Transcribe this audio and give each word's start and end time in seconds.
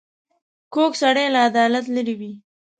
کوږ 0.73 0.91
سړی 1.01 1.27
له 1.33 1.39
عدالت 1.49 1.85
لیرې 1.93 2.15
وي 2.19 2.31